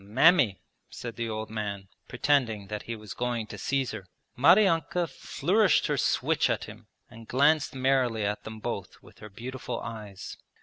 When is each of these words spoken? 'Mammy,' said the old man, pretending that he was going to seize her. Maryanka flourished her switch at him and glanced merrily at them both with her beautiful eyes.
'Mammy,' 0.03 0.59
said 0.89 1.15
the 1.15 1.29
old 1.29 1.51
man, 1.51 1.87
pretending 2.07 2.69
that 2.69 2.81
he 2.81 2.95
was 2.95 3.13
going 3.13 3.45
to 3.45 3.57
seize 3.59 3.91
her. 3.91 4.07
Maryanka 4.35 5.05
flourished 5.07 5.85
her 5.85 5.95
switch 5.95 6.49
at 6.49 6.63
him 6.63 6.87
and 7.07 7.27
glanced 7.27 7.75
merrily 7.75 8.25
at 8.25 8.43
them 8.43 8.59
both 8.59 9.03
with 9.03 9.19
her 9.19 9.29
beautiful 9.29 9.79
eyes. 9.81 10.39